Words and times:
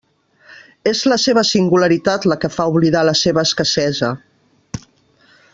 És 0.91 1.01
la 1.13 1.17
seva 1.25 1.43
singularitat 1.49 2.27
la 2.33 2.39
que 2.45 2.51
fa 2.57 2.67
oblidar 2.73 3.07
la 3.11 3.15
seva 3.23 3.47
escassesa. 3.49 4.13